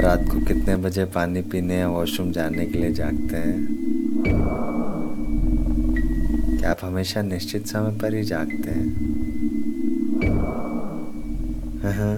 रात 0.00 0.18
को 0.18 0.46
कितने 0.46 0.76
बजे 0.76 1.04
पानी 1.04 1.42
पीने 1.42 1.78
या 1.78 1.88
वॉशरूम 1.88 2.32
जाने 2.32 2.66
के 2.66 2.78
लिए 2.78 2.92
जागते 2.92 3.36
हैं? 3.36 3.66
क्या 6.58 6.70
आप 6.70 6.78
हमेशा 6.82 7.22
निश्चित 7.22 7.66
समय 7.66 7.98
पर 7.98 8.14
ही 8.14 8.22
जागते 8.22 8.70
हैं? 8.70 8.86
हाँ, 11.82 11.92
हाँ। 11.92 12.14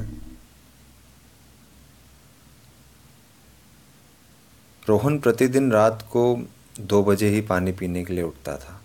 रोहन 4.88 5.18
प्रतिदिन 5.18 5.72
रात 5.72 6.02
को 6.02 6.46
दो 6.80 7.02
बजे 7.04 7.28
ही 7.28 7.40
पानी 7.40 7.72
पीने 7.72 8.04
के 8.04 8.14
लिए 8.14 8.24
उठता 8.24 8.56
था। 8.56 8.80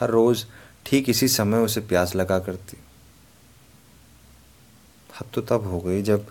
हर 0.00 0.10
रोज 0.10 0.46
ठीक 0.86 1.08
इसी 1.08 1.28
समय 1.28 1.58
उसे 1.58 1.80
प्यास 1.80 2.16
लगा 2.16 2.38
करती। 2.38 2.76
हद 5.20 5.26
तो 5.34 5.40
तब 5.40 5.66
हो 5.66 5.80
गई 5.80 6.02
जब 6.02 6.26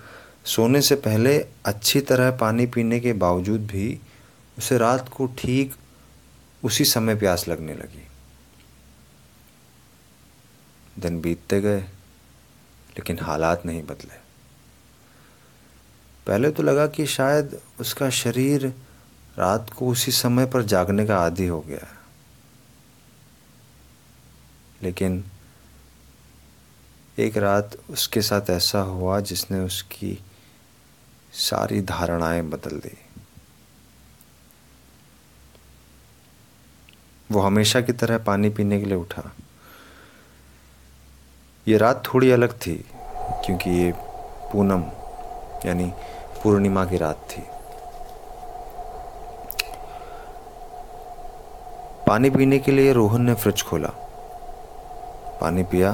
सोने 0.46 0.82
से 0.82 0.96
पहले 0.96 1.48
अच्छी 1.66 2.02
तरह 2.02 2.32
पानी 2.32 2.66
पीने 2.66 3.00
के 3.00 3.14
बावजूद 3.14 3.62
भी 3.62 4.00
उसे 4.58 4.78
रात 4.78 5.10
को 5.10 5.26
ठीक 5.26 5.76
उसी 6.64 6.86
समय 6.86 7.16
प्यास 7.16 7.48
लगने 7.48 7.74
लगी। 7.74 8.08
दिन 11.00 11.22
बीतते 11.22 11.62
गए, 11.62 11.82
लेकिन 12.92 13.20
हालात 13.22 13.66
नहीं 13.66 13.84
बदले। 13.84 14.16
पहले 16.28 16.52
तो 16.52 16.64
लगा 16.64 16.88
कि 16.88 17.06
शायद 17.06 17.62
उसका 17.80 18.10
शरीर 18.10 18.68
रात 19.40 19.70
को 19.70 19.88
उसी 19.88 20.12
समय 20.12 20.46
पर 20.46 20.64
जागने 20.64 21.06
का 21.06 21.18
आदि 21.18 21.48
हो 21.48 21.62
गया। 21.62 21.98
लेकिन 24.84 25.24
एक 27.20 27.38
रात 27.38 27.78
उसके 27.90 28.22
साथ 28.22 28.50
ऐसा 28.50 28.80
हुआ 28.80 29.20
जिसने 29.20 29.60
उसकी 29.60 30.20
सारी 31.34 31.82
धारणाएँ 31.82 32.42
बदल 32.42 32.78
दी। 32.80 32.98
वो 37.32 37.40
हमेशा 37.40 37.82
की 37.82 37.94
तरह 37.94 38.18
पानी 38.18 38.50
पीने 38.50 38.80
के 38.80 38.86
लिए 38.86 38.96
उठा। 38.96 39.32
ये 41.68 41.78
रात 41.78 42.04
थोड़ी 42.06 42.32
अलग 42.32 42.54
थी, 42.54 42.86
क्योंकि 43.46 43.70
ये 43.70 43.92
पूनम, 44.52 44.84
यानी 45.66 45.94
पूर्णिमा 46.44 46.86
की 46.86 46.98
रात 46.98 47.28
थी। 47.30 47.42
पानी 52.08 52.30
पीने 52.30 52.60
के 52.60 52.72
लिए 52.72 52.94
रोहन 52.94 53.22
ने 53.22 53.34
फ्रिज 53.34 53.64
खोला। 53.64 53.90
पानी 55.42 55.64
पिया 55.64 55.92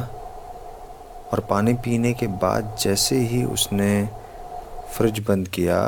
और 1.31 1.47
पानी 1.49 1.73
पीने 1.73 2.13
के 2.13 2.27
बाद 2.27 2.77
जैसे 2.81 3.15
ही 3.15 3.43
उसने 3.43 4.09
फ्रिज 4.93 5.19
बंद 5.19 5.47
किया। 5.47 5.79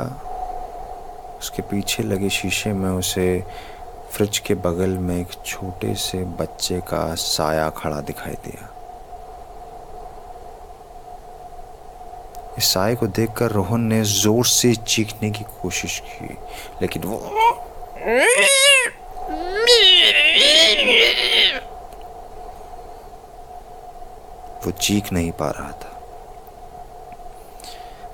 उसके 1.38 1.62
पीछे 1.62 2.02
लगे 2.02 2.28
शीशे 2.30 2.72
में 2.72 2.90
उसे 2.90 3.44
फ्रिज 4.12 4.38
के 4.38 4.54
बगल 4.56 4.96
में 4.98 5.20
एक 5.20 5.32
छोटे 5.46 5.94
से 5.94 6.18
बच्चे 6.40 6.80
का 6.88 7.14
साया 7.14 7.68
खड़ा 7.70 8.00
दिखाई 8.00 8.34
दिया। 8.46 8.68
इस 12.58 12.72
साय 12.72 12.94
को 12.94 13.06
देखकर 13.06 13.50
रोहन 13.50 13.80
ने 13.82 14.02
ज़ोर 14.04 14.46
से 14.46 14.74
चीखने 14.74 15.30
की 15.30 15.44
कोशिश 15.62 15.98
की, 16.06 16.36
लेकिन 16.82 17.02
वो 17.02 17.16
वो 24.64 24.70
चीख 24.70 25.12
नहीं 25.12 25.30
पा 25.32 25.50
रहा 25.50 25.70
था। 25.72 25.99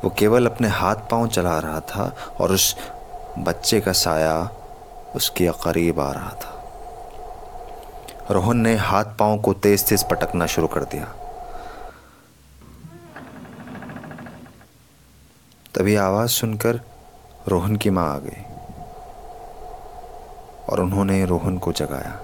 वो 0.07 0.11
केवल 0.19 0.47
अपने 0.47 0.69
हाथ 0.69 0.97
पाँव 1.11 1.29
चला 1.29 1.59
रहा 1.59 1.81
था 1.81 2.05
और 2.41 2.53
उस 2.53 2.77
बच्चे 3.39 3.81
का 3.81 3.93
साया 3.93 4.51
उसके 5.17 5.49
करीब 5.65 6.01
आ 6.01 6.13
रहा 6.13 6.31
था। 6.31 6.53
रोहन 8.31 8.57
ने 8.57 8.75
हाथ 8.77 9.05
पाँव 9.05 9.39
को 9.39 9.53
तेज 9.53 9.89
तेज 9.89 10.05
पटकना 10.05 10.47
शुरू 10.47 10.67
कर 10.67 10.85
दिया। 10.85 11.05
तभी 15.75 15.97
आवाज़ 15.97 16.31
सुनकर 16.31 16.81
रोहन 17.49 17.77
की 17.77 17.91
माँ 17.91 18.15
आ 18.15 18.19
गई 18.19 18.43
और 20.69 20.81
उन्होंने 20.81 21.25
रोहन 21.27 21.59
को 21.59 21.73
जगाया। 21.73 22.19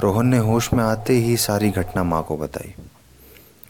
रोहन 0.00 0.26
ने 0.26 0.38
होश 0.38 0.72
में 0.72 0.84
आते 0.84 1.12
ही 1.12 1.36
सारी 1.36 1.70
घटना 1.70 2.04
माँ 2.04 2.22
को 2.22 2.36
बताई। 2.36 2.74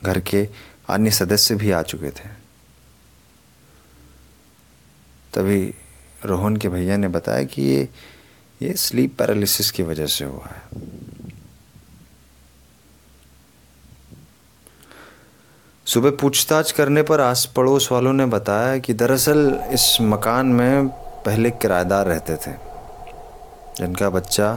घर 0.05 0.21
के 0.21 0.49
अन्य 0.89 1.11
सदस्य 1.11 1.55
भी 1.55 1.71
आ 1.71 1.83
चुके 1.83 2.11
थे। 2.11 2.29
तभी 5.35 5.63
रोहन 6.25 6.57
के 6.57 6.69
भैया 6.69 6.97
ने 6.97 7.09
बताया 7.09 7.45
कि 7.45 7.63
ये 7.63 7.89
ये 8.61 8.73
स्लीप 8.73 9.17
पैरालिसिस 9.19 9.71
की 9.71 9.83
वजह 9.83 10.07
से 10.07 10.25
हुआ 10.25 10.49
है। 10.49 10.83
सुबह 15.87 16.11
पूछताछ 16.11 16.71
करने 16.73 17.03
पर 17.03 17.21
आस 17.21 17.45
पड़ोस 17.57 17.89
वालों 17.93 18.13
ने 18.13 18.27
बताया 18.27 18.79
कि 18.79 18.95
दरअसल 18.95 19.39
इस 19.73 19.97
मकान 20.01 20.47
में 20.47 20.89
पहले 21.27 21.51
किराएदार 21.51 22.07
रहते 22.07 22.37
थे, 22.37 22.53
जिनका 23.77 24.11
बच्चा 24.11 24.55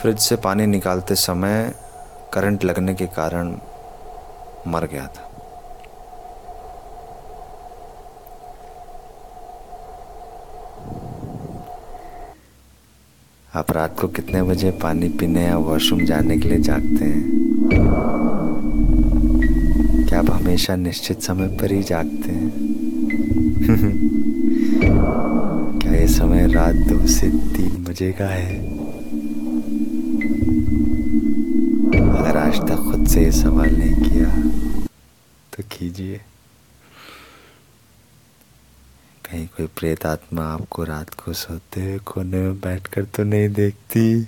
फ्रिज 0.00 0.18
से 0.18 0.36
पानी 0.36 0.66
निकालते 0.66 1.14
समय 1.14 1.72
करंट 2.32 2.64
लगने 2.64 2.94
के 2.94 3.06
कारण 3.06 3.56
मर 4.66 4.86
गया 4.86 5.06
था। 5.06 5.25
आप 13.56 13.72
रात 13.72 14.00
को 14.00 14.08
कितने 14.08 14.42
बजे 14.42 14.70
पानी 14.70 15.08
पीने 15.08 15.44
या 15.44 15.56
वॉशरूम 15.56 16.04
जाने 16.04 16.38
के 16.38 16.48
लिए 16.48 16.58
जागते 16.58 17.04
हैं? 17.04 17.24
क्या 20.08 20.18
आप 20.18 20.30
हमेशा 20.30 20.76
निश्चित 20.76 21.22
समय 21.22 21.46
पर 21.46 21.72
ही 21.72 21.82
जागते 21.82 22.32
हैं? 22.32 22.52
क्या 25.78 25.92
ये 25.92 26.08
समय 26.08 26.52
रात 26.52 26.74
दो 26.74 27.06
से 27.06 27.30
तीन 27.30 27.84
बजे 27.84 28.12
का 28.12 28.26
है? 28.26 28.56
अगर 32.18 32.36
आज 32.36 32.60
तक 32.60 32.74
खुद 32.74 33.06
से 33.06 33.24
ये 33.24 33.32
सवाल 33.32 33.76
नहीं 33.76 33.94
किया 33.94 34.50
तो 35.56 35.62
कीजिए। 35.62 36.20
कहीं 39.26 39.46
कोई 39.46 39.66
प्रेत 39.66 40.06
आत्मा 40.06 40.42
आपको 40.42 40.84
रात 40.84 41.14
को 41.14 41.32
सोते 41.32 41.80
हुए 41.80 41.98
कोने 41.98 42.40
में 42.40 42.60
बैठकर 42.60 43.04
तो 43.04 43.22
नहीं 43.22 43.48
देखती? 43.48 44.26